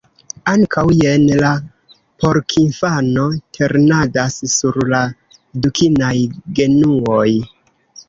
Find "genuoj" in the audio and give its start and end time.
6.65-7.33